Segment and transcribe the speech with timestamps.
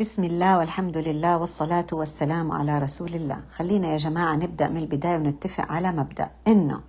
[0.00, 3.40] بسم الله والحمد لله والصلاة والسلام على رسول الله.
[3.56, 6.30] خلينا يا جماعة نبدأ من البداية ونتفق على مبدأ.
[6.48, 6.80] إنه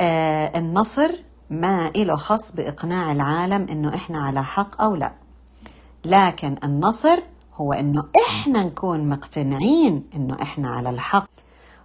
[0.00, 1.10] آه النصر
[1.50, 5.12] ما إله خص بإقناع العالم إنه إحنا على حق أو لا.
[6.04, 7.18] لكن النصر
[7.54, 11.30] هو إنه إحنا نكون مقتنعين إنه إحنا على الحق.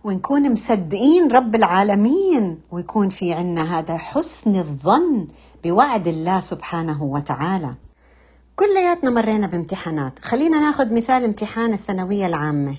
[0.04, 2.60] ونكون مصدقين رب العالمين.
[2.72, 5.28] ويكون في عنا هذا حسن الظن
[5.64, 7.76] بوعد الله سبحانه وتعالى.
[8.56, 10.20] كلياتنا مرينا بامتحانات.
[10.22, 12.78] خلينا ناخذ مثال امتحان الثانوية العامة.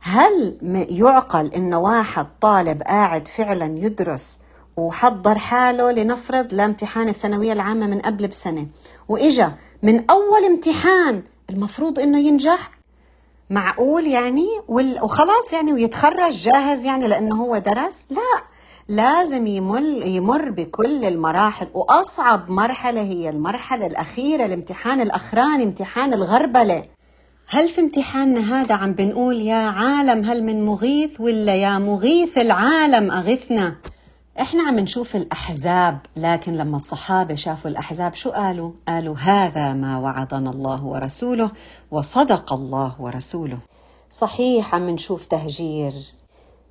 [0.00, 0.58] هل
[0.90, 4.40] يعقل إن واحد طالب قاعد فعلا يدرس
[4.76, 8.66] وحضر حاله لنفرض لامتحان الثانوية العامة من قبل بسنة؟
[9.08, 12.70] وإجا من أول امتحان المفروض إنه ينجح؟
[13.50, 18.42] معقول يعني؟ وخلاص يعني ويتخرج جاهز يعني لأنه هو درس؟ لا.
[18.90, 26.84] لازم يمر يمر بكل المراحل وأصعب مرحلة هي المرحلة الأخيرة الامتحان الأخراني امتحان الغربلة.
[27.48, 33.10] هل في امتحاننا هذا عم بنقول يا عالم هل من مغيث ولا يا مغيث العالم
[33.10, 33.76] أغثنا؟
[34.40, 40.50] إحنا عم نشوف الأحزاب لكن لما الصحابة شافوا الأحزاب شو قالوا؟ قالوا هذا ما وعدنا
[40.50, 41.50] الله ورسوله
[41.90, 43.58] وصدق الله ورسوله.
[44.10, 45.92] صحيح عم نشوف تهجير.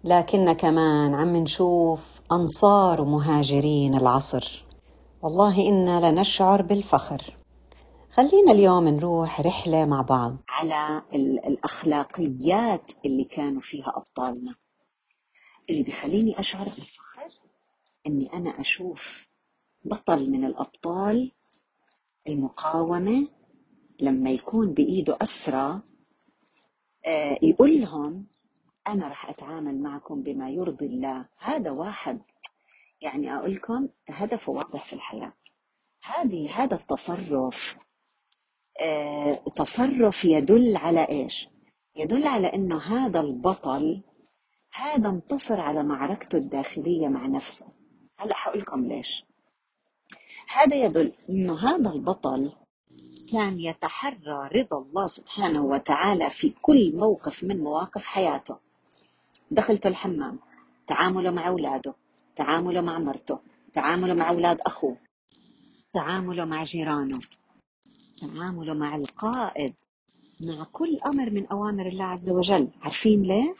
[0.04, 4.66] لكن كمان عم نشوف أنصار ومهاجرين العصر.
[5.22, 7.38] والله إنا لنشعر بالفخر.
[8.10, 10.38] خلينا اليوم نروح رحلة مع بعض.
[10.50, 14.56] على ال- الأخلاقيات اللي كانوا فيها أبطالنا.
[15.70, 17.40] اللي بيخليني أشعر بالفخر
[18.08, 19.28] إني أنا أشوف
[19.86, 21.32] بطل من الأبطال
[22.28, 23.28] المقاومة
[24.00, 25.82] لما يكون بإيده أسرى
[27.06, 28.28] آه، يقول لهم
[28.88, 31.26] أنا رح أتعامل معكم بما يرضي الله.
[31.38, 32.22] هذا واحد
[33.02, 35.34] يعني أقول لكم هدفه واضح في الحياة.
[36.04, 37.76] هذه هذا التصرف
[38.82, 41.50] آه، تصرف يدل على إيش؟
[41.96, 44.02] يدل على أنه هذا البطل
[44.74, 47.68] هذا انتصر على معركته الداخلية مع نفسه.
[48.20, 49.26] هلا حقول لكم ليش.
[50.50, 52.52] هذا يدل أنه هذا البطل
[53.32, 58.67] كان يتحرى رضا الله سبحانه وتعالى في كل موقف من مواقف حياته.
[59.52, 60.40] دخلته الحمام.
[60.88, 61.96] تعامله مع أولاده.
[62.36, 63.40] تعامله مع مرته.
[63.74, 64.98] تعامله مع أولاد أخوه.
[65.94, 67.20] تعامله مع جيرانه.
[68.22, 69.74] تعامله مع القائد.
[70.42, 72.68] مع كل أمر من أوامر الله عز وجل.
[72.82, 73.56] عارفين ليه؟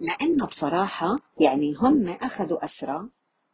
[0.00, 3.08] لأنه بصراحة يعني هم أخذوا أسرى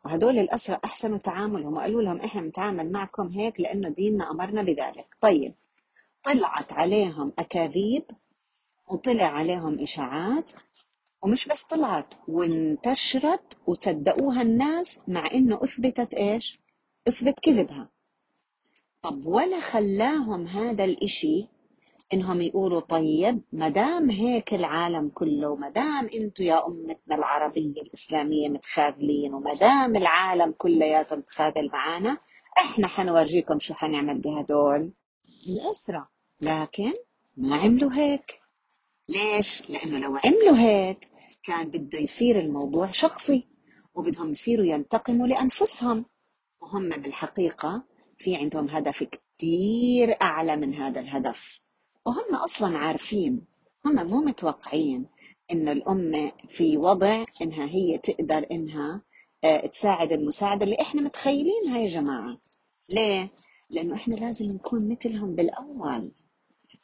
[0.04, 1.76] وهدول الأسرى أحسنوا تعاملهم.
[1.76, 5.16] وقالوا لهم إحنا بنتعامل معكم هيك لأنه ديننا أمرنا بذلك.
[5.20, 5.54] طيب
[6.24, 8.04] طلعت عليهم أكاذيب.
[8.88, 10.52] وطلع عليهم إشاعات.
[11.22, 16.60] ومش بس طلعت وانتشرت وصدقوها الناس مع إنه أثبتت إيش؟
[17.08, 17.88] أثبت كذبها
[19.02, 21.48] طب ولا خلاهم هذا الإشي
[22.12, 28.48] إنهم يقولوا طيب ما دام هيك العالم كله ما دام أنتم يا أمتنا العربية الإسلامية
[28.48, 32.18] متخاذلين وما دام العالم كلياته متخاذل معانا
[32.58, 34.92] إحنا حنورجيكم شو حنعمل بهدول
[35.48, 36.06] الاسرى
[36.40, 36.92] لكن
[37.36, 38.40] ما عملوا هيك
[39.08, 41.08] ليش؟ لأنه لو عملوا هيك
[41.42, 43.48] كان بده يصير الموضوع شخصي
[43.94, 46.04] وبدهم يصيروا ينتقموا لأنفسهم.
[46.60, 47.84] وهم بالحقيقة
[48.18, 51.58] في عندهم هدف كتير أعلى من هذا الهدف.
[52.06, 53.44] وهم أصلا عارفين
[53.86, 55.06] هم مو متوقعين
[55.52, 59.02] ان الأمة في وضع إنها هي تقدر إنها
[59.44, 62.38] آه، تساعد المساعدة اللي إحنا متخيلينها يا جماعة.
[62.88, 63.28] ليه؟
[63.70, 66.12] لأنه إحنا لازم نكون مثلهم بالأول.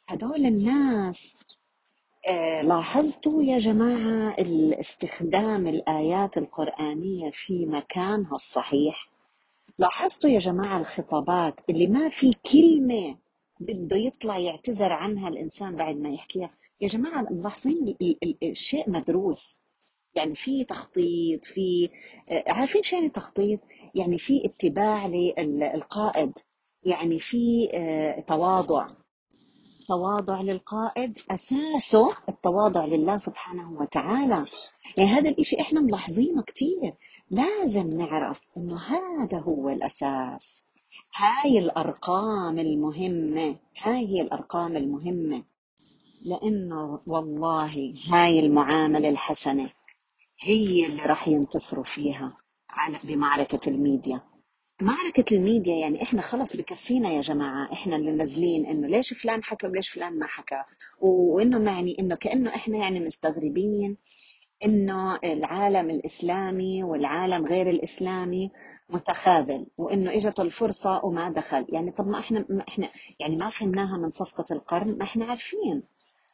[0.07, 1.37] هدول الناس
[2.63, 9.09] لاحظتوا يا جماعة الاستخدام الآيات القرآنية في مكانها الصحيح؟
[9.79, 13.15] لاحظتوا يا جماعة الخطابات اللي ما في كلمة
[13.59, 16.49] بده يطلع يعتذر عنها الإنسان بعد ما يحكيها؟
[16.81, 19.59] يا جماعة ملاحظين ال- ال- ال- الشيء مدروس.
[20.15, 21.89] يعني في تخطيط في
[22.31, 23.59] آه، عارفين شو يعني تخطيط
[23.95, 26.31] يعني في اتباع للقائد
[26.83, 28.87] يعني في آه، تواضع.
[29.89, 34.45] تواضع للقائد أساسه التواضع لله سبحانه وتعالى.
[34.97, 36.93] يعني هذا الإشي إحنا ملاحظينه كتير.
[37.29, 40.63] لازم نعرف إنه هذا هو الأساس.
[41.15, 43.55] هاي الأرقام المهمة.
[43.81, 45.43] هاي هي الأرقام المهمة.
[46.25, 49.69] لأنه والله هاي المعاملة الحسنة
[50.41, 52.37] هي اللي راح ينتصروا فيها
[52.69, 54.21] على بمعركة الميديا.
[54.81, 59.67] معركة الميديا يعني إحنا خلص بكفينا يا جماعة إحنا اللي نازلين إنه ليش فلان حكى
[59.67, 60.63] وليش فلان ما حكى؟
[61.01, 63.97] وإنه يعني إنه كأنه إحنا يعني مستغربين
[64.65, 68.51] إنه العالم الإسلامي والعالم غير الإسلامي
[68.89, 71.65] متخاذل وإنه اجته الفرصة وما دخل.
[71.69, 72.89] يعني طب ما إحنا ما إحنا
[73.19, 75.83] يعني ما فهمناها من صفقة القرن ما إحنا عارفين.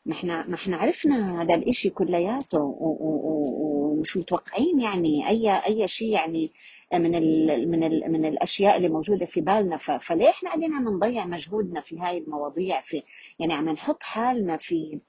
[0.05, 6.51] ما إحنا ما إحنا عرفنا هذا الإشي كلياته ومش متوقعين يعني اي أي شيء يعني
[6.99, 9.77] من ال من من الأشياء اللي موجودة في بالنا.
[9.77, 13.03] فليه إحنا قاعدين عم نضيع مجهودنا في هاي المواضيع؟ في
[13.39, 14.99] يعني عم نحط حالنا في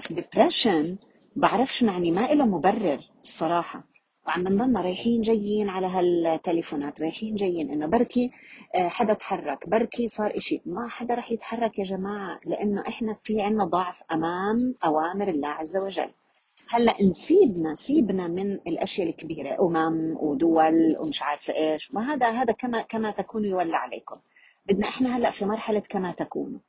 [0.00, 0.96] في ديبرشن
[1.36, 3.84] بعرفش يعني ما له مبرر الصراحة
[4.26, 8.30] وعم بنضلنا رايحين جايين على هالتليفونات رايحين جايين إنه بركي
[8.74, 10.62] آه، حدا تحرك بركي صار إشي.
[10.66, 15.76] ما حدا رح يتحرك يا جماعة لأنه إحنا في عنا ضعف أمام أوامر الله عز
[15.76, 16.10] وجل.
[16.68, 21.92] هلأ نسيبنا سيبنا من الأشياء الكبيرة أمم ودول ومش عارفة إيش.
[21.94, 24.16] ما هذا هذا كما كما تكونوا يولى عليكم.
[24.66, 26.60] بدنا إحنا هلأ في مرحلة كما تكونوا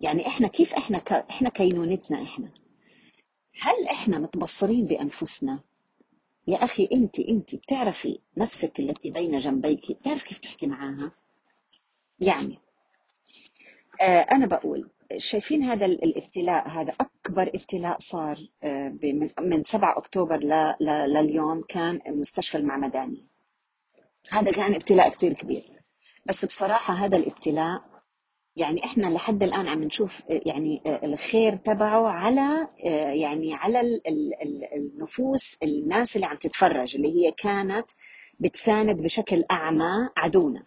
[0.00, 1.12] يعني إحنا كيف إحنا ك...
[1.12, 2.48] إحنا كينونتنا إحنا؟
[3.60, 5.60] هل إحنا متبصرين بأنفسنا؟
[6.46, 11.12] يا أخي انت أنت بتعرفي نفسك التي بين جنبيك بتعرف كيف تحكي معاها؟
[12.20, 12.58] يعني
[14.00, 19.98] آه أنا بقول شايفين هذا ال- الابتلاء هذا أكبر ابتلاء صار آه من من 7
[19.98, 20.38] أكتوبر.
[21.06, 23.26] لليوم كان مستشفى المعمداني
[24.30, 25.82] هذا كان ابتلاء كثير كبير
[26.26, 27.82] بس بصراحة هذا الابتلاء
[28.56, 32.68] يعني إحنا لحد الآن عم نشوف يعني الخير تبعه على
[33.20, 37.90] يعني على ال- ال- ال- النفوس الناس اللي عم تتفرج اللي هي كانت
[38.40, 40.62] بتساند بشكل أعمى عدونا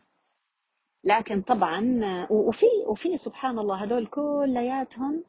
[1.04, 5.24] لكن طبعا وفي وفي سبحان الله هدول كلياتهم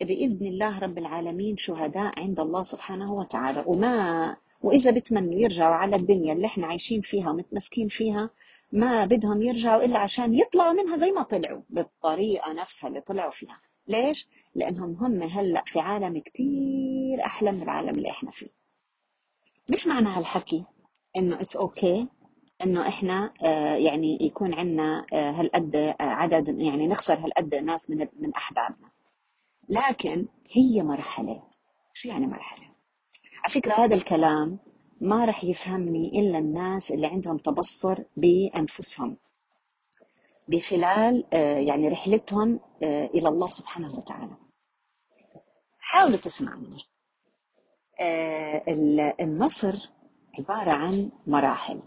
[0.00, 3.64] بإذن الله رب العالمين شهداء عند الله سبحانه وتعالى.
[3.66, 8.30] وما وإذا بتمنوا يرجعوا على الدنيا اللي إحنا عايشين فيها ومتمسكين فيها
[8.72, 13.60] ما بدهم يرجعوا إلا عشان يطلعوا منها زي ما طلعوا بالطريقة نفسها اللي طلعوا فيها.
[13.86, 18.48] ليش؟ لأنهم هم هلأ في عالم كتير أحلى من العالم اللي إحنا فيه.
[19.72, 20.64] مش معنى هالحكي
[21.16, 22.08] إنه it's okay
[22.64, 28.08] إنه إحنا آه يعني يكون عندنا آه هالقد آه عدد يعني نخسر هالقد ناس من
[28.18, 28.90] من أحبابنا.
[29.68, 31.42] لكن هي مرحلة.
[31.94, 32.66] شو يعني مرحلة؟
[33.44, 34.58] على فكرة هذا الكلام
[35.00, 39.16] ما رح يفهمني إلا الناس اللي عندهم تبصر بأنفسهم.
[40.48, 41.24] بخلال
[41.66, 44.36] يعني رحلتهم إلى الله سبحانه وتعالى.
[45.80, 46.82] حاولوا تسمعوني.
[48.68, 49.90] ال- النصر
[50.38, 51.82] عبارة عن مراحل.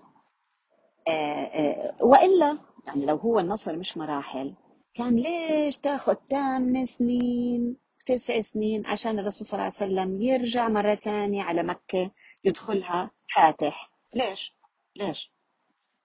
[1.07, 2.57] آه، آه، وإلا
[2.87, 4.53] يعني لو هو النصر مش مراحل
[4.93, 7.75] كان ليش تاخذ ثمان سنين
[8.05, 12.11] تسع سنين عشان الرسول صلى الله عليه وسلم يرجع مرة تانية على مكة
[12.43, 14.55] يدخلها فاتح؟ ليش؟
[14.95, 15.31] ليش؟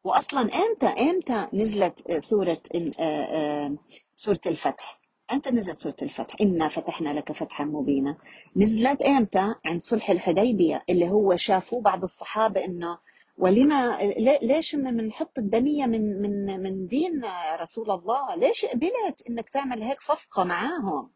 [0.05, 2.59] واصلا إمتى إمتى نزلت سورة
[3.01, 3.77] آه،
[4.17, 5.01] سورة الفتح؟
[5.33, 8.17] إمتى نزلت سورة الفتح؟ إنا فتحنا لك فتحا مبينا.
[8.57, 12.99] نزلت إمتى؟ عند صلح الحديبية اللي هو شافوه بعض الصحابة إنه
[13.41, 17.23] ولما لي- ليش بنحط الدنيا من من من دين
[17.61, 21.11] رسول الله؟ ليش قبلت إنك تعمل هيك صفقة معاهم؟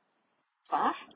[0.63, 1.09] صح؟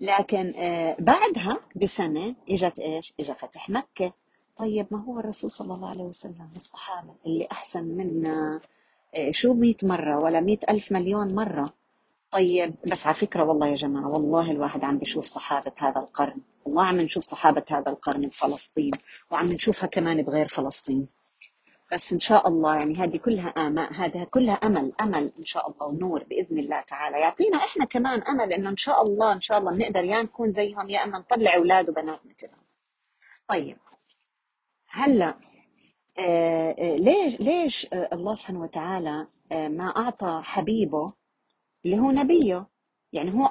[0.00, 4.12] لكن آه، بعدها بسنة إجت إيش؟ إجا فتح مكة.
[4.56, 8.60] طيب ما هو الرسول صلى الله عليه وسلم والصحابة اللي أحسن منا
[9.14, 11.74] آه، شو مئة مرة ولا مئة ألف مليون مرة؟
[12.30, 16.84] طيب بس على فكرة والله يا جماعة والله الواحد عم بيشوف صحابة هذا القرن والله
[16.84, 18.92] عم نشوف صحابة هذا القرن بفلسطين
[19.30, 21.08] وعم نشوفها كمان بغير فلسطين.
[21.92, 25.86] بس إن شاء الله يعني هذه كلها آماء هذا كلها أمل أمل إن شاء الله
[25.86, 27.20] ونور بإذن الله تعالى.
[27.20, 30.90] يعطينا إحنا كمان أمل إنه إن شاء الله إن شاء الله بنقدر يا نكون زيهم
[30.90, 32.62] يا إما نطلع أولاد وبنات مثلهم.
[33.48, 33.76] طيب
[34.88, 35.34] هلأ
[36.18, 41.12] آه آه ليش ليش آه الله سبحانه وتعالى آه ما أعطى حبيبه
[41.84, 42.66] اللي هو نبيه.
[43.12, 43.46] يعني هو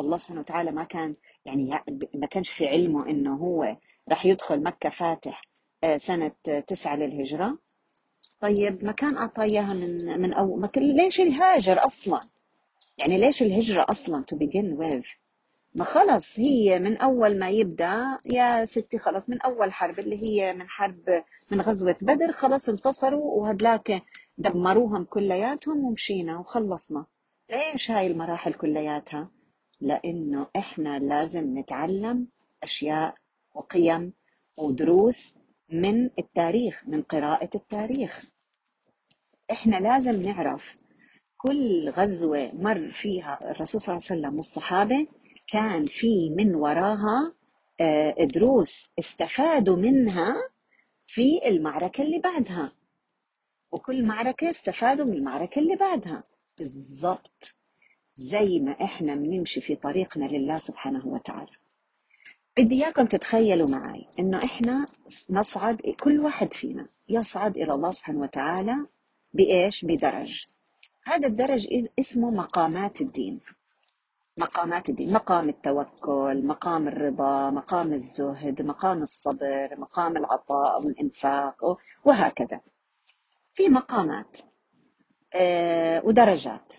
[0.00, 1.70] الله سبحانه وتعالى ما كان يعني
[2.14, 3.76] ما كانش في علمه إنه هو
[4.08, 5.42] راح يدخل مكة فاتح
[5.84, 6.32] آه سنة
[6.66, 7.50] تسعة للهجرة.
[8.40, 12.20] طيب ما كان أعطى إياها من من أول ما كان ليش الهاجر أصلا؟
[12.98, 15.04] يعني ليش الهجرة أصلا to begin with
[15.74, 20.52] ما خلص هي من أول ما يبدأ يا ستي خلص من أول حرب اللي هي
[20.54, 24.02] من حرب من غزوة بدر خلص انتصروا وهدلاك
[24.38, 27.06] دمروهم كلياتهم ومشينا وخلصنا.
[27.50, 29.30] ليش هاي المراحل كلياتها؟
[29.80, 32.28] لأنه إحنا لازم نتعلم
[32.62, 33.14] أشياء
[33.54, 34.12] وقيم
[34.56, 35.34] ودروس
[35.72, 38.32] من التاريخ من قراءة التاريخ.
[39.50, 40.74] إحنا لازم نعرف
[41.36, 45.06] كل غزوة مر فيها الرسول صلى الله عليه وسلم والصحابة
[45.46, 47.34] كان في من وراها
[47.80, 50.34] آه، دروس استفادوا منها
[51.06, 52.72] في المعركة اللي بعدها.
[53.72, 56.22] وكل معركة استفادوا من المعركة اللي بعدها.
[56.60, 57.54] بالضبط
[58.14, 61.56] زي ما إحنا بنمشي في طريقنا لله سبحانه وتعالى.
[62.58, 64.86] بدي إياكم تتخيلوا معي إنه إحنا
[65.30, 68.86] نصعد كل واحد فينا يصعد إلى الله سبحانه وتعالى
[69.32, 70.42] بإيش؟ بدرج.
[71.04, 73.40] هذا الدرج اسمه مقامات الدين.
[74.38, 82.60] مقامات الدين مقام التوكل مقام الرضا مقام الزهد مقام الصبر مقام العطاء والإنفاق وهكذا.
[83.54, 84.49] في مقامات.
[86.04, 86.72] ودرجات.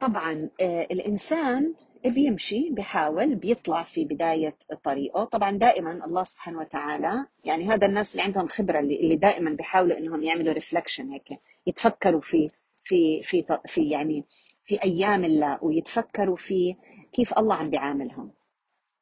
[0.00, 1.74] طبعا آه، الإنسان
[2.04, 5.24] بيمشي بيحاول بيطلع في بداية طريقه.
[5.24, 10.22] طبعا دائما الله سبحانه وتعالى يعني هذا الناس اللي عندهم خبرة اللي دائما بيحاولوا إنهم
[10.22, 11.28] يعملوا ريفلكشن هيك
[11.66, 12.50] يتفكروا في
[12.84, 14.24] في في في يعني
[14.64, 16.76] في أيام الله ويتفكروا في
[17.12, 18.32] كيف الله عم بيعاملهم.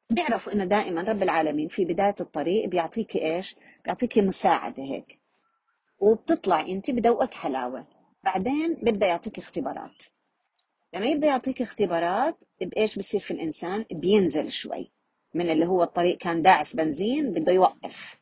[0.09, 5.19] بيعرفوا إنه دائما رب العالمين في بداية الطريق بيعطيك إيش؟ بيعطيك مساعدة هيك.
[5.99, 7.85] وبتطلع أنت بدوقك حلاوة.
[8.23, 10.03] بعدين بيبدا يعطيك اختبارات.
[10.93, 14.91] لما يبدأ يعطيك اختبارات بإيش بصير في الإنسان؟ بينزل شوي.
[15.33, 18.15] من اللي هو الطريق كان داعس بنزين بده يوقف.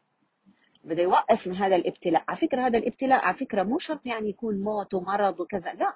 [0.83, 2.23] بده يوقف من هذا الابتلاء.
[2.27, 5.95] على فكرة هذا الابتلاء على فكرة مو شرط يعني يكون موت ومرض وكذا لا.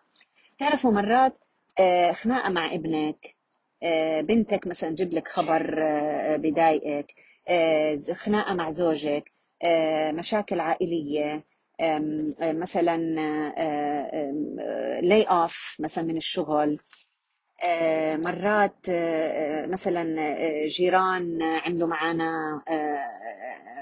[0.57, 1.37] تعرفوا مرات
[1.79, 3.35] آه، خناقة مع ابنك
[3.83, 7.13] آه، بنتك مثلا تجيب لك خبر آه، بضايقك
[8.13, 9.31] خناقة مع زوجك
[10.13, 11.43] مشاكل عائلية
[12.41, 12.97] مثلا
[15.01, 16.79] لي اوف مثلا من الشغل.
[18.25, 18.85] مرات
[19.67, 20.03] مثلا
[20.65, 22.61] جيران عملوا معنا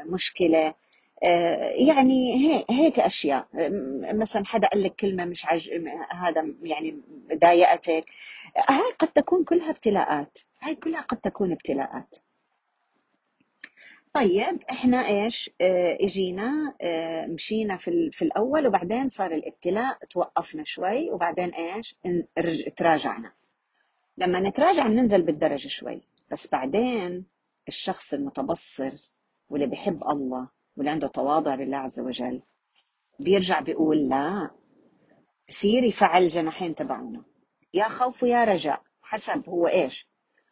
[0.05, 0.73] مشكلة.
[1.23, 2.35] آه، يعني
[2.69, 3.47] هيك أشياء.
[4.13, 5.69] مثلا حدا قال لك كلمة مش عج...
[6.11, 7.01] هذا يعني
[7.33, 8.05] ضايقتك.
[8.69, 10.37] هاي قد تكون كلها ابتلاءات.
[10.61, 12.15] هاي كلها قد تكون ابتلاءات.
[14.13, 21.11] طيب إحنا إيش؟ آه إجينا آه مشينا في, في الأول وبعدين صار الابتلاء توقفنا شوي
[21.11, 21.95] وبعدين إيش؟
[22.77, 23.33] تراجعنا.
[24.17, 26.01] لما نتراجع بننزل بالدرجة شوي.
[26.31, 27.25] بس بعدين
[27.67, 28.91] الشخص المتبصر
[29.49, 32.41] واللي بحب الله واللي عنده تواضع لله عز وجل
[33.19, 34.51] بيرجع بيقول لا
[35.49, 37.23] بصير يفعل الجناحين تبعونه
[37.73, 38.81] يا خوف ويا رجاء.
[39.01, 40.07] حسب هو إيش؟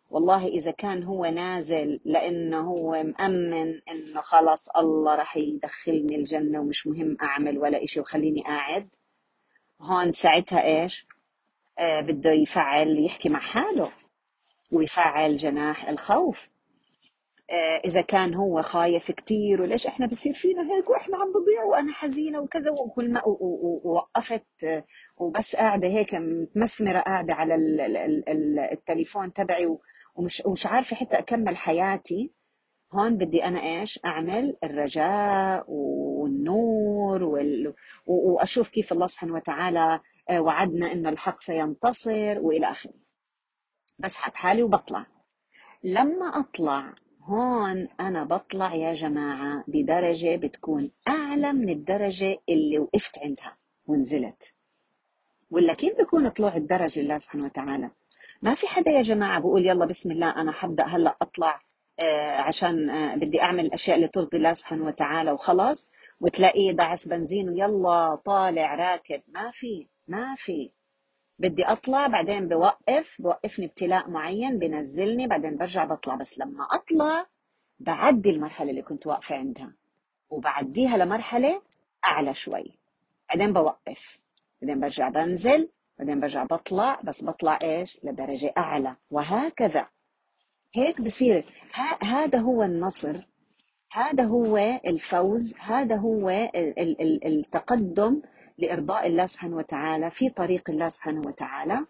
[0.10, 6.88] والله إذا كان هو نازل لأنه هو مأمن إنه خلص الله راح يدخلني الجنة ومش
[6.88, 8.90] مهم أعمل ولا إشي وخليني قاعد.
[9.82, 11.08] هون ساعتها إيش؟
[11.80, 13.92] آه بده يفعل يحكي مع حاله
[14.72, 16.48] ويفعل جناح الخوف.
[17.52, 21.92] آه، إذا كان هو خايف كثير وليش إحنا بصير فينا هيك وإحنا عم بضيع وأنا
[21.92, 24.84] حزينة وكذا وكل ما ووقفت آه،
[25.18, 27.56] وبس قاعدة هيك متمسمرة قاعدة على
[28.72, 29.78] التليفون تبعي
[30.20, 32.32] ومش ومش عارفة حتى أكمل حياتي.
[32.94, 37.74] هون بدي أنا إيش؟ أعمل الرجاء والنور وال...
[38.06, 40.00] وأشوف كيف الله سبحانه وتعالى
[40.30, 42.94] آه، وعدنا إنه الحق سينتصر وإلى آخره.
[44.00, 45.06] بسحب حالي وبطلع.
[45.84, 53.58] لما أطلع هون أنا بطلع يا جماعة بدرجة بتكون أعلى من الدرجة اللي وقفت عندها
[53.86, 54.54] ونزلت.
[55.52, 57.92] ولا كيف بيكون طلوع الدرجة لله سبحانه وتعالى؟
[58.42, 61.62] ما في حدا يا جماعة بقول يلا بسم الله أنا حبدأ هلأ أطلع
[62.00, 65.92] آه عشان آه بدي أعمل الأشياء اللي ترضي الله سبحانه وتعالى وخلص
[66.22, 70.72] وتلاقيه دعس بنزين ويلا طالع راكد ما في ما في.
[71.40, 76.16] بدي أطلع بعدين بوقف بوقفني ابتلاء معين بنزلني بعدين برجع بطلع.
[76.16, 77.26] بس لما أطلع
[77.80, 79.74] بعدي المرحلة اللي كنت واقفة عندها
[80.30, 81.62] وبعديها لمرحلة
[82.06, 82.78] أعلى شوي.
[83.30, 84.20] بعدين بوقف
[84.62, 85.70] بعدين برجع بنزل
[86.00, 88.96] بعدين برجع بطلع بس بطلع إيش؟ لدرجة أعلى.
[89.12, 89.88] وهكذا.
[90.74, 91.46] هيك بصير.
[92.04, 93.18] هذا هو النصر.
[93.94, 95.54] هذا هو الفوز.
[95.60, 96.50] هذا هو
[97.26, 98.22] التقدم
[98.58, 101.86] لإرضاء الله سبحانه وتعالى في طريق الله سبحانه وتعالى.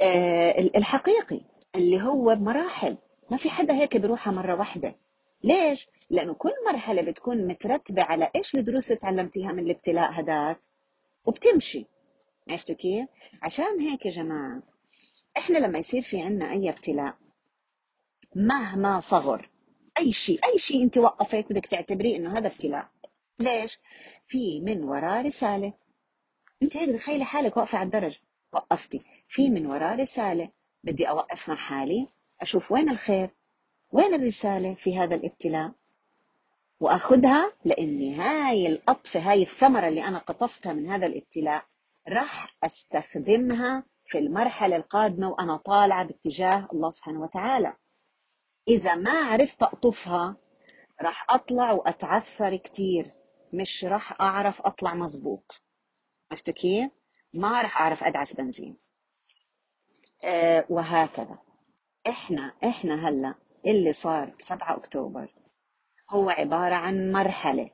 [0.00, 1.40] آه، الحقيقي
[1.76, 2.96] اللي هو بمراحل
[3.30, 4.96] ما في حدا هيك بيروحها مرة واحدة.
[5.44, 10.60] ليش؟ لأنه كل مرحلة بتكون مترتبة على إيش الدروس اللي تعلمتيها من الابتلاء هداك.
[11.24, 11.91] وبتمشي.
[12.48, 13.08] عرفتوا كيف؟
[13.42, 14.62] عشان هيك يا جماعة
[15.36, 17.16] إحنا لما يصير في عنا أي ابتلاء
[18.34, 19.50] مهما صغر
[19.98, 22.88] أي شيء أي شيء أنت وقفك بدك تعتبريه إنه هذا ابتلاء.
[23.38, 23.78] ليش؟
[24.26, 25.72] في من وراه رسالة.
[26.62, 28.18] أنت هيك تخيلي حالك واقفة على الدرج
[28.52, 29.00] وقفتي.
[29.28, 30.48] في من وراه رسالة.
[30.84, 32.08] بدي أوقف مع حالي.
[32.40, 33.30] أشوف وين الخير
[33.92, 35.72] وين الرسالة في هذا الابتلاء.
[36.80, 41.64] وأخذها لأني هاي القطفة هاي الثمرة اللي أنا قطفتها من هذا الابتلاء
[42.08, 47.76] راح أستخدمها في المرحلة القادمة وأنا طالعة باتجاه الله سبحانه وتعالى.
[48.68, 50.36] إذا ما عرفت أقطفها
[51.02, 53.06] راح أطلع وأتعثر كتير.
[53.52, 55.62] مش راح أعرف أطلع مزبوط
[56.30, 56.90] عرفت كيف؟
[57.34, 58.76] ما راح أعرف أدعس بنزين.
[60.24, 61.38] أه وهكذا.
[62.08, 63.34] إحنا إحنا هلأ
[63.66, 65.34] اللي صار ب 7 أكتوبر
[66.10, 67.70] هو عبارة عن مرحلة.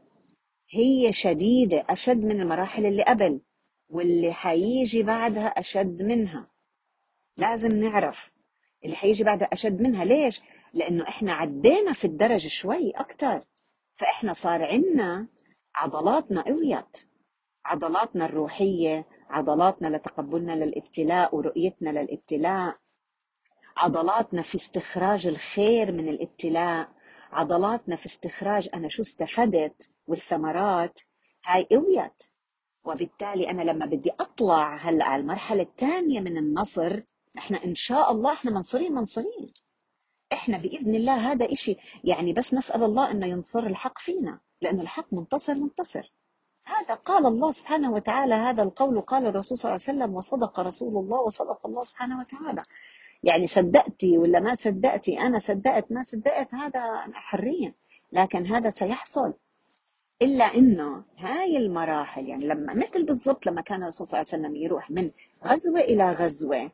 [0.70, 3.40] هي شديدة أشد من المراحل اللي قبل.
[3.88, 6.50] واللي حيجي بعدها أشد منها.
[7.36, 8.30] لازم نعرف
[8.84, 10.04] اللي حيجي بعدها أشد منها.
[10.04, 10.40] ليش؟
[10.72, 13.44] لأنه إحنا عدينا في الدرج شوي أكتر.
[13.96, 15.28] فإحنا صار عنا
[15.74, 16.96] عضلاتنا قويت
[17.64, 22.76] عضلاتنا الروحية عضلاتنا لتقبلنا للابتلاء ورؤيتنا للابتلاء.
[23.76, 26.88] عضلاتنا في استخراج الخير من الابتلاء.
[27.32, 31.00] عضلاتنا في استخراج أنا شو استفدت والثمرات.
[31.44, 32.22] هاي قويت
[32.88, 37.00] وبالتالي أنا لما بدي أطلع هلأ على المرحلة الثانية من النصر
[37.38, 39.52] إحنا إن شاء الله إحنا منصورين منصورين.
[40.32, 45.06] إحنا بإذن الله هذا إشي يعني بس نسأل الله أنه ينصر الحق فينا لأن الحق
[45.12, 46.12] منتصر منتصر.
[46.66, 51.04] هذا قال الله سبحانه وتعالى هذا القول قال الرسول صلى الله عليه وسلم وصدق رسول
[51.04, 52.62] الله وصدق الله سبحانه وتعالى.
[53.22, 57.74] يعني صدقتي ولا ما صدقتي أنا صدقت ما صدقت هذا حرية.
[58.12, 59.34] لكن هذا سيحصل.
[60.22, 64.56] إلا إنه هاي المراحل يعني لما مثل بالضبط لما كان الرسول صلى الله عليه وسلم
[64.56, 65.10] يروح من
[65.44, 66.70] غزوة إلى غزوة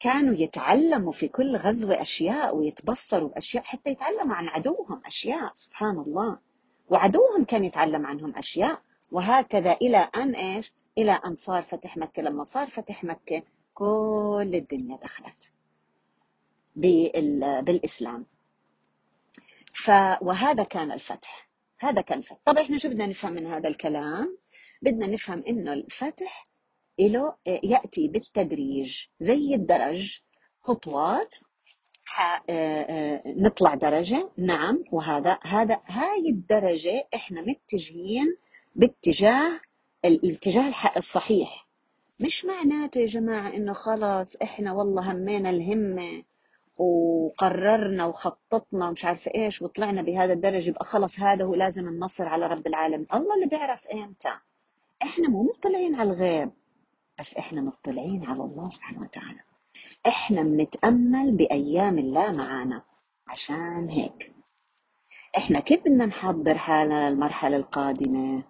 [0.00, 6.38] كانوا يتعلموا في كل غزوة أشياء ويتبصروا بأشياء حتى يتعلموا عن عدوهم أشياء سبحان الله.
[6.88, 8.82] وعدوهم كان يتعلم عنهم أشياء.
[9.12, 12.22] وهكذا إلى أن إيش؟ إلى أن صار فتح مكة.
[12.22, 13.42] لما صار فتح مكة
[13.74, 15.52] كل الدنيا دخلت
[16.76, 18.26] بالإسلام.
[19.72, 19.90] ف
[20.20, 21.49] وهذا كان الفتح.
[21.80, 22.38] هذا كان الفتح.
[22.44, 24.38] طب إحنا شو بدنا نفهم من هذا الكلام؟
[24.82, 26.46] بدنا نفهم إنه الفتح
[27.00, 29.06] له يأتي بالتدريج.
[29.20, 30.18] زي الدرج.
[30.60, 31.34] خطوات.
[33.26, 34.30] نطلع درجة.
[34.36, 34.84] نعم.
[34.92, 38.36] وهذا هذا هاي الدرجة إحنا متجهين
[38.74, 39.60] باتجاه
[40.04, 41.66] الاتجاه الصحيح.
[42.20, 46.22] مش معناته يا جماعة إنه خلاص إحنا والله همينا الهمة.
[46.80, 52.46] وقررنا وخططنا ومش عارفة إيش وطلعنا بهذا الدرجة يبقى خلص هذا هو لازم النصر على
[52.46, 53.06] رب العالمين.
[53.14, 54.32] الله اللي بيعرف إمتى.
[55.02, 56.50] إحنا مو مطلعين على الغيب
[57.18, 59.40] بس إحنا مطلعين على الله سبحانه وتعالى.
[60.06, 62.82] إحنا بنتأمل بأيام الله معانا.
[63.28, 64.32] عشان هيك.
[65.36, 68.42] إحنا كيف بدنا نحضر حالنا للمرحلة القادمة؟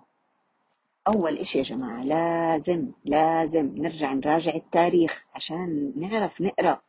[1.09, 6.81] أول إشي يا جماعة لازم لازم نرجع نراجع التاريخ عشان نعرف نقرأ.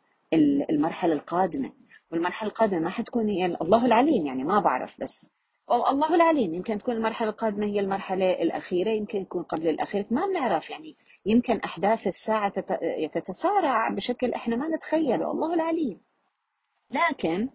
[0.69, 1.73] المرحلة القادمة.
[2.11, 5.29] والمرحلة القادمة ما حتكون هي الله العليم يعني ما بعرف بس.
[5.71, 6.53] الله العليم.
[6.53, 10.97] يمكن تكون المرحلة القادمة هي المرحلة الأخيرة يمكن تكون قبل الأخيرة ما بنعرف يعني.
[11.25, 12.49] يمكن أحداث الساعة
[13.07, 15.31] تتسارع بشكل إحنا ما نتخيله.
[15.31, 16.01] الله العليم.
[16.91, 17.49] لكن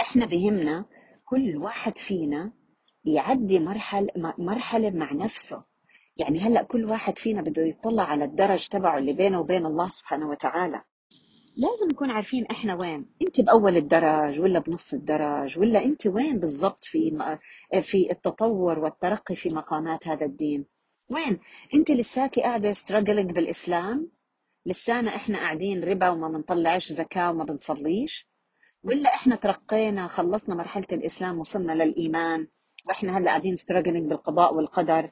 [0.00, 0.84] إحنا بهمنا
[1.24, 2.52] كل واحد فينا
[3.04, 5.64] يعدي مرحلة مرحلة مع نفسه.
[6.16, 10.28] يعني هلأ كل واحد فينا بده يطلع على الدرج تبعه اللي بينه وبين الله سبحانه
[10.28, 10.82] وتعالى.
[11.56, 13.06] لازم نكون عارفين إحنا وين.
[13.22, 17.18] أنت بأول الدرج ولا بنص الدرج ولا أنت وين بالضبط في
[17.82, 20.64] في التطور والترقي في مقامات هذا الدين؟
[21.08, 21.40] وين؟
[21.74, 24.10] أنت لساكي قاعدة ستراجلينج بالإسلام؟
[24.66, 28.28] لسانا إحنا قاعدين ربا وما بنطلعش زكاة وما بنصليش؟
[28.84, 32.46] ولا إحنا ترقينا خلصنا مرحلة الإسلام وصلنا للإيمان
[32.86, 35.10] وإحنا هلأ قاعدين ستراجلينج بالقضاء والقدر؟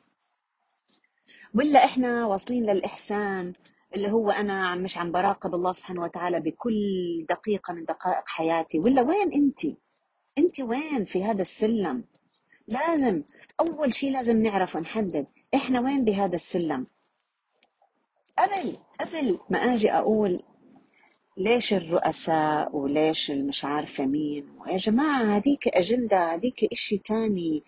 [1.55, 3.53] ولا إحنا واصلين للإحسان
[3.95, 6.77] اللي هو أنا مش عم براقب الله سبحانه وتعالى بكل
[7.29, 9.61] دقيقة من دقائق حياتي ولا وين أنت؟
[10.39, 12.05] أنت وين في هذا السلم؟
[12.69, 13.23] لازم
[13.61, 16.87] أول شيء لازم نعرف ونحدد إحنا وين بهذا السلم؟
[18.39, 20.39] قبل قبل ما أجي أقول
[21.37, 27.63] ليش الرؤساء وليش المش عارفة مين؟ يا جماعة هذيك أجندة هذيك إشي تاني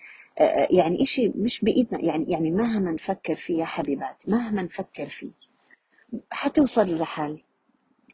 [0.70, 5.45] يعني إشي مش بإيدنا يعني يعني مهما نفكر فيه يا حبيبات مهما نفكر فيه.
[6.30, 7.42] حتوصل لحل.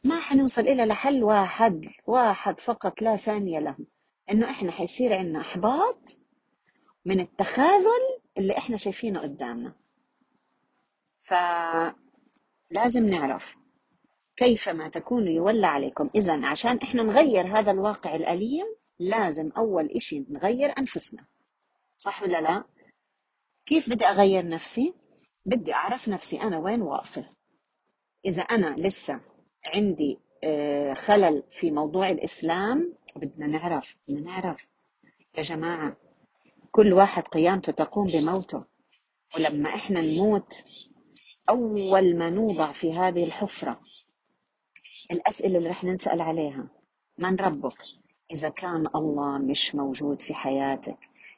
[0.03, 3.77] ما حنوصل إلا لحل واحد واحد فقط لا ثانية له
[4.31, 6.17] إنه إحنا حيصير عندنا إحباط
[7.05, 9.75] من التخاذل اللي إحنا شايفينه قدامنا.
[11.23, 13.55] فلازم نعرف
[14.37, 16.09] كيفما تكونوا يولى عليكم.
[16.15, 18.65] إذا عشان إحنا نغير هذا الواقع الأليم
[18.99, 21.25] لازم أول إشي نغير أنفسنا.
[21.97, 22.63] صح ولا لا؟
[23.65, 24.93] كيف بدي أغير نفسي؟
[25.45, 27.29] بدي أعرف نفسي أنا وين واقفة.
[28.25, 29.19] إذا أنا لسه
[29.65, 34.61] عندي آه، خلل في موضوع الإسلام بدنا نعرف بدنا نعرف.
[35.37, 35.97] يا جماعة
[36.71, 38.63] كل واحد قيامته تقوم بموته.
[39.35, 40.65] ولما إحنا نموت
[41.49, 43.79] أول ما نوضع في هذه الحفرة
[45.11, 46.67] الأسئلة اللي رح نسأل عليها
[47.17, 47.77] من ربك؟
[48.31, 50.97] إذا كان الله مش موجود في حياتك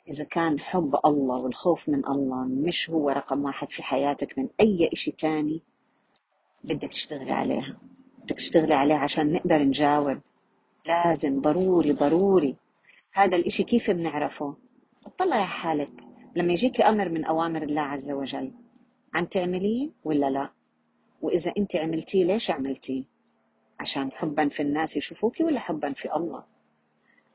[0.09, 4.89] إذا كان حب الله والخوف من الله مش هو رقم واحد في حياتك من أي
[4.93, 5.63] إشي تاني
[6.65, 7.77] بدك تشتغلي عليها.
[8.23, 10.19] بدك تشتغلي عليها عشان نقدر نجاوب.
[10.85, 12.55] لازم ضروري ضروري.
[13.13, 14.55] هذا الإشي كيف بنعرفه؟
[15.05, 15.91] اطلع يا حالك.
[16.35, 18.51] لما يجيك أمر من أوامر الله عز وجل
[19.13, 20.51] عم تعمليه ولا لا؟
[21.21, 23.03] وإذا أنت عملتيه ليش عملتيه؟
[23.79, 26.43] عشان حبا في الناس يشوفوك ولا حبا في الله؟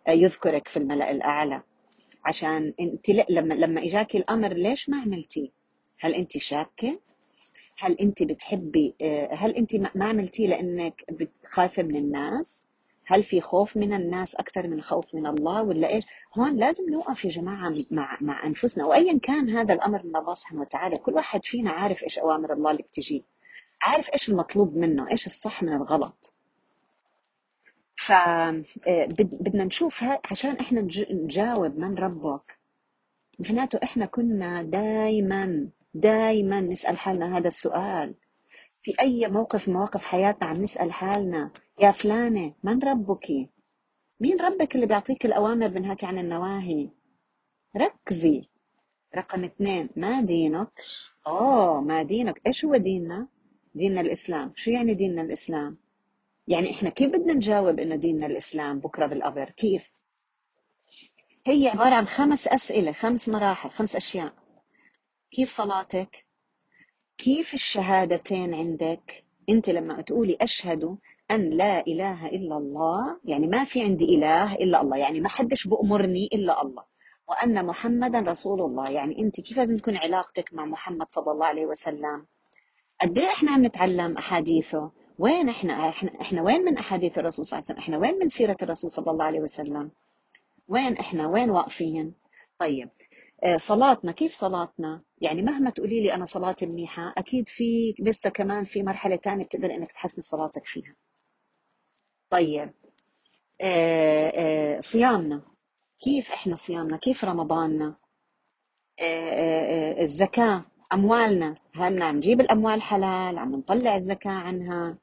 [0.08, 1.62] يذكرك في الملأ الأعلى.
[2.24, 5.52] عشان أنت لما لما اجاك الأمر ليش ما عملتي
[6.00, 7.00] هل أنت شاكة؟
[7.82, 8.94] هل أنت بتحبي
[9.32, 11.04] هل أنت ما عملتيه لأنك
[11.46, 12.64] خايفه من الناس؟
[13.06, 16.04] هل في خوف من الناس أكثر من خوف من الله ولا إيش؟
[16.38, 20.60] هون لازم نوقف يا جماعة مع مع أنفسنا وايا كان هذا الأمر من الله سبحانه
[20.60, 20.96] وتعالى.
[20.96, 23.24] كل واحد فينا عارف إيش أوامر الله اللي بتجي
[23.82, 26.34] عارف إيش المطلوب منه إيش الصح من الغلط.
[27.96, 32.58] فبدنا نشوف عشان إحنا نجاوب من ربك.
[33.38, 38.14] معناته إحنا كنا دائما دائما نسأل حالنا هذا السؤال.
[38.82, 41.50] في أي موقف مواقف حياتنا عم نسأل حالنا؟
[41.80, 43.26] يا فلانة من ربك؟
[44.20, 46.90] مين ربك اللي بيعطيك الأوامر بنهاك عن النواهي؟
[47.76, 48.48] ركزي.
[49.16, 50.80] رقم اثنين ما دينك؟
[51.26, 52.40] آه ما دينك.
[52.46, 53.28] إيش هو ديننا؟
[53.74, 54.52] ديننا الإسلام.
[54.56, 55.72] شو يعني ديننا الإسلام؟
[56.48, 59.90] يعني إحنا كيف بدنا نجاوب إنه ديننا الإسلام بكرة بالقبر كيف؟
[61.46, 64.39] هي عبارة عن خمس أسئلة خمس مراحل خمس أشياء.
[65.30, 66.24] كيف صلاتك؟
[67.18, 70.98] كيف الشهادتين عندك؟ أنت لما تقولي أشهد
[71.30, 75.66] أن لا إله إلا الله يعني ما في عندي إله إلا الله يعني ما حدش
[75.66, 76.84] بأمرني إلا الله.
[77.28, 81.66] وأن محمدا رسول الله يعني أنت كيف لازم تكون علاقتك مع محمد صلى الله عليه
[81.66, 82.26] وسلم؟
[83.00, 87.58] قد إيه إحنا عم نتعلم أحاديثه؟ وين إحنا إحنا إحنا وين من أحاديث الرسول صلى
[87.58, 89.90] الله عليه وسلم؟ إحنا وين من سيرة الرسول صلى الله عليه وسلم؟
[90.68, 92.14] وين إحنا؟ وين واقفين؟
[92.58, 92.90] طيب
[93.56, 98.82] صلاتنا كيف صلاتنا؟ يعني مهما تقولي لي أنا صلاتي منيحة أكيد في لسه كمان في
[98.82, 100.94] مرحلة ثانية بتقدر إنك تحسني صلاتك فيها.
[102.30, 102.74] طيب
[103.60, 104.28] آه،
[104.76, 105.42] آه، صيامنا.
[106.00, 107.96] كيف إحنا صيامنا؟ كيف رمضاننا؟
[110.02, 111.56] الزكاة أموالنا.
[111.74, 114.98] هل عم نجيب الأموال حلال؟ عم نطلع الزكاة عنها؟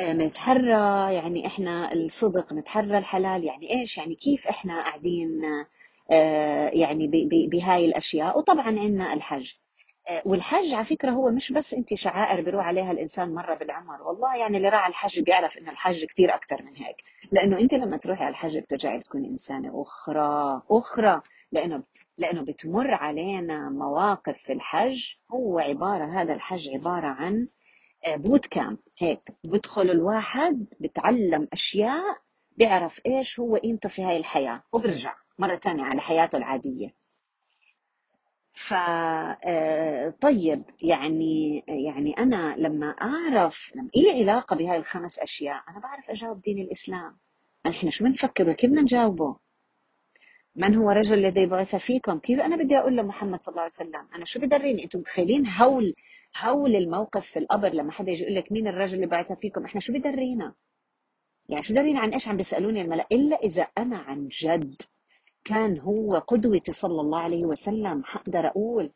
[0.00, 5.66] نتحرى؟ يعني إحنا الصدق نتحرى الحلال؟ يعني إيش؟ يعني كيف إحنا قاعدين آه،
[6.72, 7.08] يعني
[7.52, 8.38] بهاي الأشياء.
[8.38, 9.52] وطبعا عندنا الحج.
[10.08, 14.02] آه، والحج على فكرة هو مش بس أنت شعائر بيروح عليها الإنسان مرة بالعمر.
[14.02, 16.96] والله يعني اللي راعى الحج بيعرف إنه الحج كثير أكثر من هيك.
[17.32, 21.20] لأنه أنت لما تروحي على الحج بترجعي تكون إنسانة أخرى أخرى.
[21.52, 21.82] لأنه
[22.18, 25.02] لأنه بتمر علينا مواقف في الحج.
[25.30, 27.48] هو عبارة هذا الحج عبارة عن
[28.16, 32.18] بوت كامب هيك بدخل الواحد بتعلم أشياء
[32.56, 34.62] بيعرف إيش هو قيمته في هاي الحياة.
[34.72, 35.14] وبرجع.
[35.38, 36.94] مرة ثانية على حياته العادية.
[38.52, 38.74] ف
[39.44, 46.10] آه، طيب يعني يعني أنا لما أعرف لما إلي علاقة بهاي الخمس أشياء؟ أنا بعرف
[46.10, 47.16] أجاوب دين الإسلام.
[47.66, 49.36] نحن شو بنفكر؟ وكيف بدنا نجاوبه؟
[50.56, 54.08] من هو رجل الذي بعث فيكم؟ كيف أنا بدي أقول لمحمد صلى الله عليه وسلم؟
[54.14, 55.94] أنا شو بدريني؟ أنتم متخيلين هول
[56.42, 59.80] هول الموقف في القبر لما حدا يجي يقول لك مين الرجل اللي بعث فيكم؟ إحنا
[59.80, 60.54] شو بدرينا؟
[61.48, 64.82] يعني شو درينا عن إيش عم بيسألوني الملأ؟ إلا إذا أنا عن جد
[65.46, 68.04] كان هو قدوتي صلى الله عليه وسلم.
[68.04, 68.90] حقدر أقول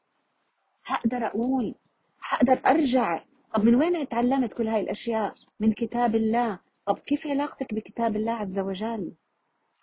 [0.83, 1.75] حقدر أقول
[2.21, 3.25] حقدر أرجع.
[3.55, 6.59] طب من وين تعلمت كل هاي الأشياء؟ من كتاب الله.
[6.87, 9.13] طب كيف علاقتك بكتاب الله عز وجل؟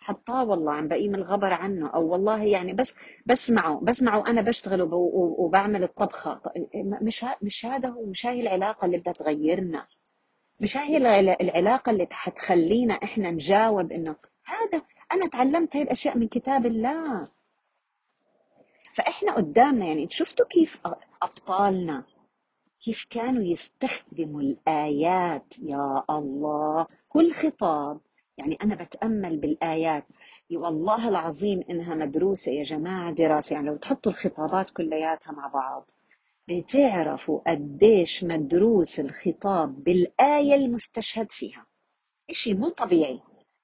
[0.00, 1.88] حطاه والله عم بقيم الغبر عنه.
[1.88, 2.94] أو والله يعني بس
[3.26, 6.40] بسمعه بسمعه أنا بشتغل وبعمل الطبخة.
[7.02, 9.86] مش مش هذا هو مش هاي العلاقة اللي بدها تغيرنا.
[10.60, 10.96] مش هاي
[11.40, 17.28] العلاقة اللي حتخلينا إحنا نجاوب إنه هذا أنا تعلمت هاي الأشياء من كتاب الله.
[18.94, 20.80] فإحنا قدامنا يعني شفتوا كيف
[21.22, 22.04] أبطالنا؟
[22.80, 28.00] كيف كانوا يستخدموا الآيات؟ يا الله كل خطاب.
[28.38, 30.06] يعني أنا بتأمل بالآيات.
[30.52, 33.54] والله العظيم إنها مدروسة يا جماعة دراسة.
[33.54, 35.90] يعني لو تحطوا الخطابات كلياتها مع بعض
[36.48, 41.66] بتعرفوا قديش مدروس الخطاب بالآية المستشهد فيها.
[42.30, 43.20] إشي مو طبيعي.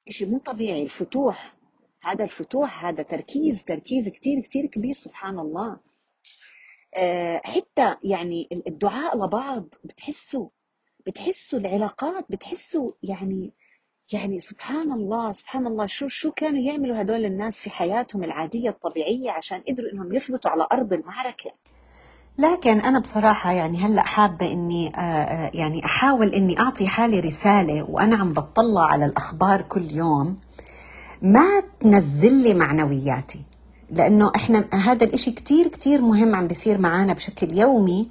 [0.09, 0.83] إشي مو طبيعي.
[0.83, 1.55] الفتوح
[2.03, 5.81] هذا الفتوح هذا تركيز تركيز كتير كتير كبير سبحان الله.
[6.97, 10.49] أه حتى يعني الدعاء لبعض بتحسوا
[11.07, 13.53] بتحسوا العلاقات بتحسوا يعني
[14.13, 15.87] يعني سبحان الله سبحان الله.
[15.87, 20.67] شو شو كانوا يعملوا هدول الناس في حياتهم العادية الطبيعية عشان قدروا إنهم يثبتوا على
[20.73, 21.51] أرض المعركة؟
[22.39, 27.87] لكن أنا بصراحة يعني هلأ حابة إني آه، آه، يعني أحاول إني أعطي حالي رسالة
[27.89, 30.37] وأنا عم بطلع على الأخبار كل يوم
[31.23, 33.43] ما تنزل لي معنوياتي
[33.91, 38.09] لأنه إحنا هذا الإشي كتير كتير مهم عم بيصير معنا بشكل يومي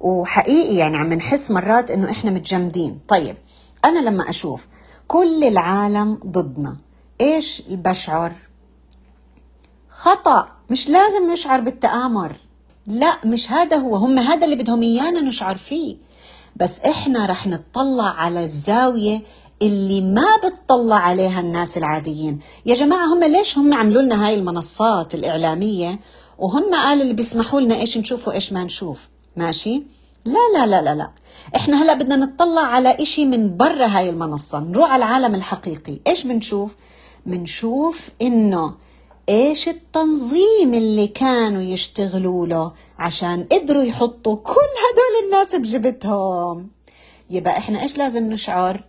[0.00, 2.98] وحقيقي يعني عم نحس مرات إنه إحنا متجمدين.
[3.08, 3.36] طيب
[3.84, 4.66] أنا لما أشوف
[5.08, 6.76] كل العالم ضدنا
[7.20, 8.32] إيش بشعر؟
[9.88, 12.36] خطأ مش لازم نشعر بالتآمر.
[12.86, 13.96] لا مش هذا هو.
[13.96, 15.96] هم هذا اللي بدهم إيانا نشعر فيه
[16.56, 19.22] بس إحنا رح نطلع على الزاوية
[19.62, 22.38] اللي ما بتطلع عليها الناس العاديين.
[22.66, 26.00] يا جماعة هم ليش هم عملوا لنا هاي المنصات الإعلامية؟
[26.38, 29.08] وهم قال اللي بيسمحوا لنا إيش نشوف وإيش ما نشوف.
[29.36, 29.82] ماشي؟
[30.24, 31.10] لا لا لا لا لا.
[31.56, 34.60] إحنا هلا بدنا نطلع على إشي من برا هاي المنصة.
[34.60, 35.98] نروح على العالم الحقيقي.
[36.06, 36.74] إيش بنشوف؟
[37.26, 38.74] بنشوف إنه
[39.28, 46.68] إيش التنظيم اللي كانوا يشتغلوا له عشان قدروا يحطوا كل هدول الناس بجبتهم؟
[47.30, 48.84] يبقى إحنا إيش لازم نشعر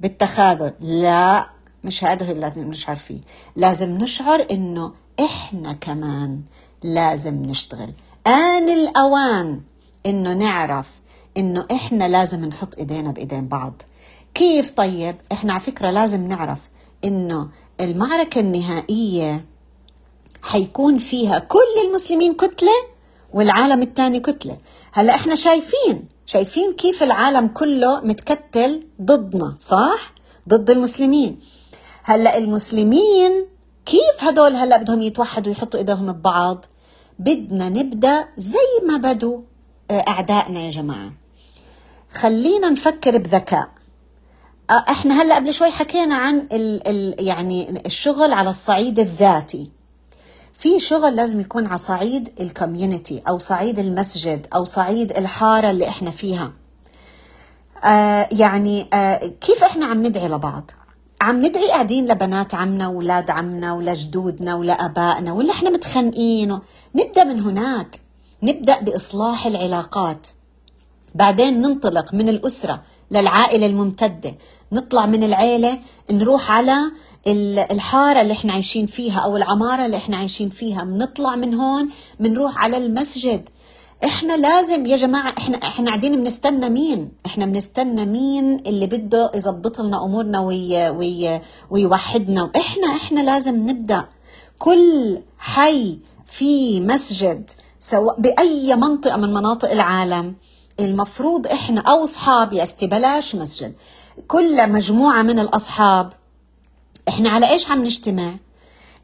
[0.00, 1.48] بالتخاذل؟ لا
[1.84, 3.20] مش هذا اللي لازم نشعر فيه.
[3.56, 6.40] لازم نشعر إنه إحنا كمان
[6.82, 7.92] لازم نشتغل.
[8.26, 9.60] آن الأوان
[10.06, 11.00] إنه نعرف
[11.36, 13.82] إنه إحنا لازم نحط إيدينا بإيدين بعض.
[14.34, 16.58] كيف طيب؟ إحنا على فكرة لازم نعرف
[17.04, 17.48] إنه
[17.80, 19.44] المعركة النهائية
[20.42, 22.72] حيكون فيها كل المسلمين كتلة
[23.32, 24.58] والعالم الثاني كتلة.
[24.92, 30.14] هلا إحنا شايفين شايفين كيف العالم كله متكتل ضدنا صح؟
[30.48, 31.40] ضد المسلمين.
[32.02, 33.46] هلا المسلمين
[33.86, 36.64] كيف هدول هلا بدهم يتوحدوا ويحطوا إيديهم ببعض؟
[37.18, 39.40] بدنا نبدأ زي ما بدوا
[39.90, 41.12] آه، أعدائنا يا جماعة.
[42.10, 43.68] خلينا نفكر بذكاء.
[44.70, 49.70] آه، إحنا هلا قبل شوي حكينا عن ال ال يعني الشغل على الصعيد الذاتي.
[50.58, 56.10] في شغل لازم يكون على صعيد الكوميونتي أو صعيد المسجد أو صعيد الحارة اللي إحنا
[56.10, 56.52] فيها.
[57.84, 60.70] آه يعني آه كيف إحنا عم ندعي لبعض؟
[61.20, 66.58] عم ندعي قاعدين لبنات عمنا وولاد عمنا ولجدودنا ولآبائنا ولا إحنا متخانقين.
[66.94, 68.00] نبدأ من هناك.
[68.42, 70.26] نبدأ بإصلاح العلاقات.
[71.14, 74.34] بعدين ننطلق من الأسرة للعائلة الممتدة.
[74.72, 75.78] نطلع من العيلة
[76.10, 76.76] نروح على
[77.70, 80.82] الحارة اللي إحنا عايشين فيها أو العمارة اللي إحنا عايشين فيها.
[80.84, 81.88] بنطلع من هون
[82.20, 83.48] بنروح على المسجد.
[84.04, 89.80] إحنا لازم يا جماعة إحنا إحنا قاعدين بنستنى مين؟ إحنا بنستنى مين اللي بده يظبط
[89.80, 94.04] لنا أمورنا وي وي ويوحدنا؟ وإحنا إحنا لازم نبدأ.
[94.58, 97.50] كل حي في مسجد
[97.80, 100.34] سواء بأي منطقة من مناطق العالم
[100.80, 103.74] المفروض إحنا أو اصحاب يا أستي بلاش مسجد.
[104.26, 106.12] كل مجموعة من الأصحاب.
[107.08, 108.34] إحنا على إيش عم نجتمع؟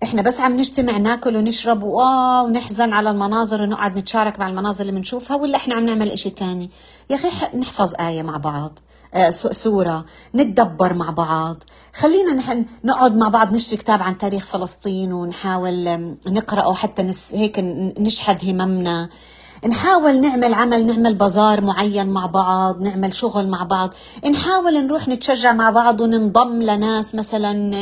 [0.02, 5.36] إحنا بس عم نجتمع ناكل ونشرب ونحزن على المناظر ونقعد نتشارك مع المناظر اللي بنشوفها
[5.36, 6.70] ولا إحنا عم نعمل إشي تاني؟
[7.10, 8.78] يا أخي نحفظ آية مع بعض.
[9.14, 10.04] آه، سورة.
[10.34, 11.62] نتدبر مع بعض.
[11.94, 17.58] خلينا نحن نقعد مع بعض نشتري كتاب عن تاريخ فلسطين ونحاول نقرأه حتى نس هيك
[17.98, 19.10] نشحذ هممنا.
[19.68, 23.94] نحاول نعمل عمل نعمل بازار معين مع بعض نعمل شغل مع بعض.
[24.30, 27.72] نحاول نروح نتشجع مع بعض وننضم لناس مثلا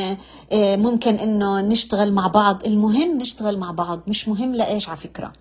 [0.53, 2.67] آه، ممكن إنه نشتغل مع بعض.
[2.67, 5.33] المهم نشتغل مع بعض مش مهم لإيش على فكرة.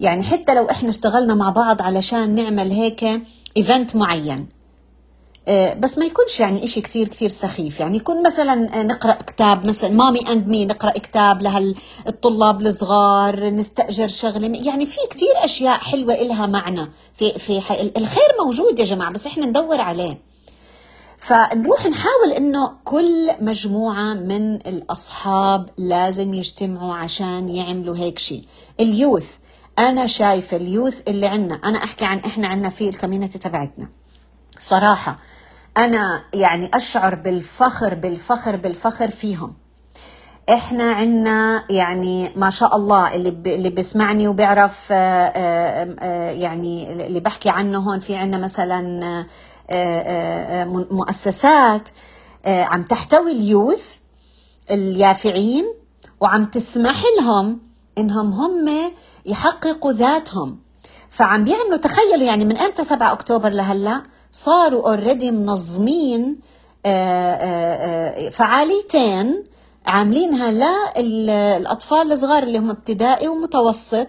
[0.00, 3.04] يعني حتى لو إحنا اشتغلنا مع بعض علشان نعمل هيك
[3.56, 4.57] event معين.
[5.74, 7.80] بس ما يكونش يعني إشي كتير كتير سخيف.
[7.80, 14.08] يعني يكون مثلا آه، نقرأ كتاب مثلا Mommy and Me نقرأ كتاب لهالطلاب الصغار نستأجر
[14.08, 14.46] شغلة.
[14.46, 16.90] يعني في كتير أشياء حلوة إلها معنى.
[17.14, 17.58] في, في
[17.96, 20.28] الخير موجود يا جماعة بس إحنا ندور عليه.
[21.18, 28.44] فنروح نحاول إنه كل مجموعة من الأصحاب لازم يجتمعوا عشان يعملوا هيك شيء
[28.80, 29.28] اليوث.
[29.78, 33.88] أنا شايفة اليوث اللي عندنا أنا أحكي عن إحنا عندنا في الكوميونتي تبعتنا.
[34.60, 35.16] صراحة.
[35.78, 39.54] أنا يعني أشعر بالفخر بالفخر بالفخر فيهم
[40.48, 43.28] إحنا عنا يعني ما شاء الله اللي.
[43.28, 49.26] اللي بيسمعني وبيعرف آه، آه، آه، يعني اللي بحكي عنه هون في عنا مثلا
[50.90, 51.88] مؤسسات
[52.46, 53.96] عم تحتوي اليوث
[54.70, 55.74] اليافعين
[56.20, 57.60] وعم تسمح لهم
[57.98, 58.92] إنهم هم
[59.26, 60.58] يحققوا ذاتهم
[61.08, 66.40] فعم بيعملوا تخيلوا يعني من أمتى 7 أكتوبر لهلأ صاروا اوريدي منظمين
[66.86, 69.44] آه، آه، آه، فعاليتين
[69.86, 70.50] عاملينها
[71.00, 74.06] للاطفال الصغار اللي هم ابتدائي ومتوسط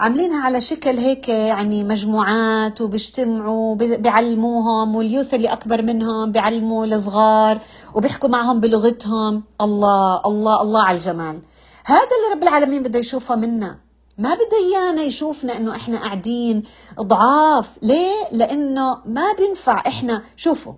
[0.00, 7.60] عاملينها على شكل هيك يعني مجموعات وبيجتمعوا بيعلموهم واليوث اللي أكبر منهم بيعلموا الصغار
[7.94, 9.42] وبيحكوا معهم بلغتهم.
[9.60, 11.40] الله الله الله على الجمال.
[11.84, 13.78] هذا اللي رب العالمين بده يشوفه منا.
[14.22, 16.62] ما بده ايانا يشوفنا إنه إحنا قاعدين
[17.00, 17.70] ضعاف.
[17.82, 20.72] ليه؟ لإنه ما بينفع إحنا شوفوا.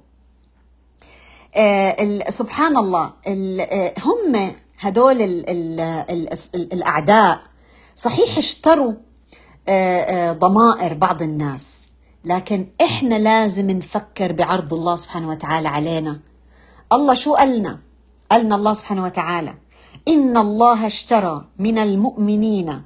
[1.57, 7.41] آه سبحان الله آه هم هدول ال ال ال ال الأعداء.
[7.97, 8.93] صحيح اشتروا
[9.69, 11.89] آه آه ضمائر بعض الناس
[12.25, 16.21] لكن إحنا لازم نفكر بعرض الله سبحانه وتعالى علينا.
[16.93, 17.79] الله شو قالنا
[18.31, 19.55] قالنا الله سبحانه وتعالى
[20.09, 22.83] إن الله اشترى من المؤمنين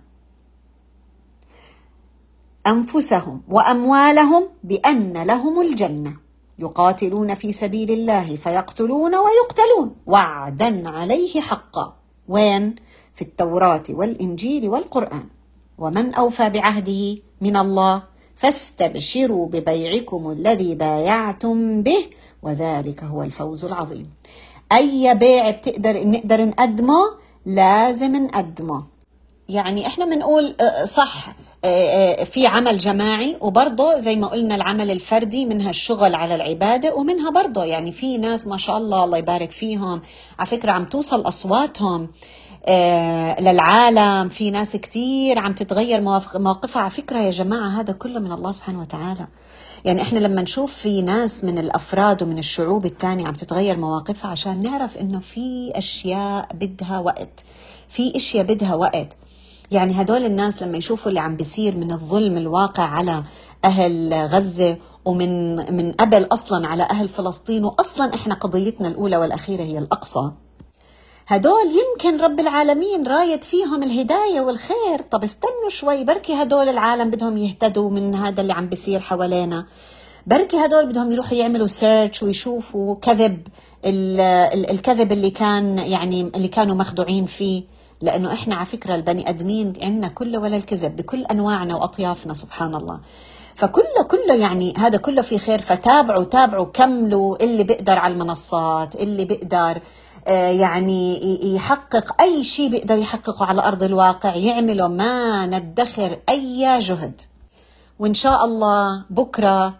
[2.68, 6.12] أنفسهم وأموالهم بأن لهم الجنة.
[6.58, 9.96] يقاتلون في سبيل الله فيقتلون ويقتلون.
[10.06, 11.96] وعدا عليه حقا.
[12.28, 12.74] وين؟
[13.14, 15.26] في التوراة والإنجيل والقرآن.
[15.78, 18.02] ومن أوفى بعهده من الله
[18.36, 22.06] فاستبشروا ببيعكم الذي بايعتم به
[22.42, 24.10] وذلك هو الفوز العظيم.
[24.72, 27.02] أي بيع بتقدر نقدر نقدمه
[27.46, 28.82] لازم نقدمه
[29.48, 31.34] يعني إحنا بنقول صح.
[32.24, 37.64] في عمل جماعي وبرضه زي ما قلنا العمل الفردي منها الشغل على العبادة ومنها برضه
[37.64, 40.02] يعني في ناس ما شاء الله الله يبارك فيهم
[40.38, 42.08] على فكرة عم توصل أصواتهم
[43.40, 44.28] للعالم.
[44.28, 46.82] في ناس كتير عم تتغير مواقفها.
[46.82, 49.26] على فكرة يا جماعة هذا كله من الله سبحانه وتعالى.
[49.84, 54.62] يعني إحنا لما نشوف في ناس من الأفراد ومن الشعوب الثانية عم تتغير مواقفها عشان
[54.62, 57.44] نعرف إنه في أشياء بدها وقت
[57.88, 59.16] في أشياء بدها وقت.
[59.70, 63.22] يعني هدول الناس لما يشوفوا اللي عم بيصير من الظلم الواقع على
[63.64, 69.78] أهل غزة ومن من قبل أصلا على أهل فلسطين وأصلا إحنا قضيتنا الأولى والأخيرة هي
[69.78, 70.30] الأقصى.
[71.26, 75.02] هدول يمكن رب العالمين رايد فيهم الهداية والخير.
[75.10, 79.66] طب استنوا شوي بركي هدول العالم بدهم يهتدوا من هذا اللي عم بيصير حوالينا.
[80.26, 83.46] بركي هدول بدهم يروحوا يعملوا سيرش ويشوفوا كذب
[83.84, 87.77] الكذب اللي كان يعني اللي كانوا مخدوعين فيه.
[88.00, 93.00] لأنه إحنا على فكرة البني أدمين عندنا كله ولا الكذب بكل أنواعنا وأطيافنا سبحان الله.
[93.54, 99.24] فكله كله يعني هذا كله في خير فتابعوا تابعوا كملوا اللي بيقدر على المنصات اللي
[99.24, 99.80] بيقدر
[100.26, 101.20] يعني
[101.54, 107.20] يحقق أي شيء بيقدر يحققه على أرض الواقع يعمله ما ندخر أي جهد.
[107.98, 109.74] وإن شاء الله بكرة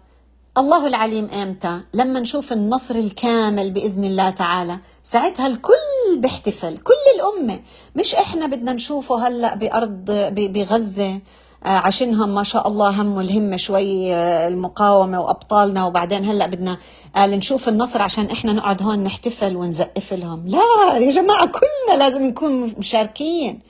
[0.58, 7.60] الله العليم إمتى لما نشوف النصر الكامل بإذن الله تعالى ساعتها الكل بيحتفل كل الأمة.
[7.96, 11.20] مش إحنا بدنا نشوفه هلأ بأرض بغزة
[11.62, 14.14] عشانهم ما شاء الله هم الهمة شوي
[14.46, 16.78] المقاومة وأبطالنا وبعدين هلأ بدنا
[17.16, 20.46] قال نشوف النصر عشان إحنا نقعد هون نحتفل ونزقف لهم.
[20.46, 23.60] لا يا جماعة كلنا لازم نكون مشاركين.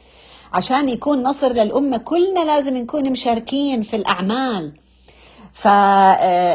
[0.53, 4.73] عشان يكون نصر للأمة كلنا لازم نكون مشاركين في الأعمال.
[5.59, 5.65] ف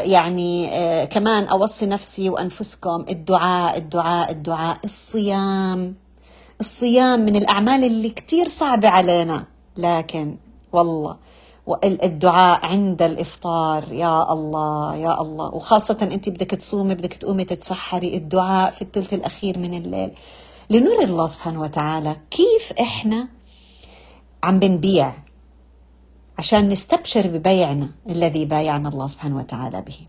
[0.06, 0.68] يعني
[1.08, 5.96] كمان أوصي نفسي وأنفسكم الدعاء الدعاء الدعاء الصيام.
[6.60, 9.46] الصيام من الأعمال اللي كتير صعبة علينا
[9.78, 10.38] لكن
[10.74, 11.18] والله
[11.84, 15.46] الدعاء عند الإفطار يا الله يا الله.
[15.46, 20.12] وخاصة انت بدك تصومي بدك تقومي تتسحري الدعاء في الثلث الأخير من الليل.
[20.70, 23.28] لنري الله سبحانه وتعالى كيف إحنا
[24.44, 25.14] عم بنبيع
[26.40, 30.08] عشان نستبشر ببيعنا الذي بايعنا الله سبحانه وتعالى به.